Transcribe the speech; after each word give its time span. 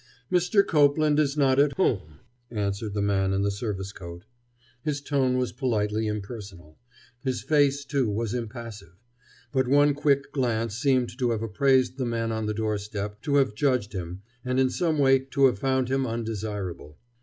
"Mr. 0.31 0.65
Copeland 0.65 1.19
is 1.19 1.37
not 1.37 1.59
at 1.59 1.73
home," 1.73 2.21
answered 2.49 2.95
the 2.95 3.03
man 3.03 3.33
in 3.33 3.43
the 3.43 3.51
service 3.51 3.91
coat. 3.91 4.25
His 4.81 4.99
tone 4.99 5.37
was 5.37 5.51
politely 5.51 6.07
impersonal. 6.07 6.79
His 7.19 7.43
face, 7.43 7.85
too, 7.85 8.09
was 8.09 8.33
impassive. 8.33 8.95
But 9.51 9.67
one 9.67 9.93
quick 9.93 10.31
glance 10.31 10.75
seemed 10.75 11.15
to 11.19 11.29
have 11.29 11.43
appraised 11.43 11.99
the 11.99 12.07
man 12.07 12.31
on 12.31 12.47
the 12.47 12.53
doorstep, 12.55 13.21
to 13.21 13.35
have 13.35 13.53
judged 13.53 13.93
him, 13.93 14.23
and 14.43 14.59
in 14.59 14.71
some 14.71 14.97
way 14.97 15.19
to 15.19 15.45
have 15.45 15.59
found 15.59 15.87
him 15.89 16.07
undesirable. 16.07 16.97